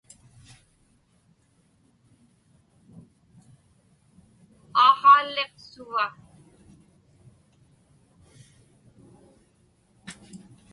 [4.85, 6.05] Aaqhaaliq suva?